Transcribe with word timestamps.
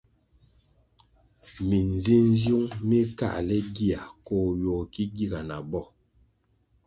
Minzinziung 1.67 2.67
mi 2.87 2.99
káhle 3.17 3.57
gia 3.75 4.01
koh 4.25 4.49
ywogo 4.61 4.83
ki 4.93 5.03
giga 5.15 5.39
na 5.49 5.57
bo. 5.69 5.81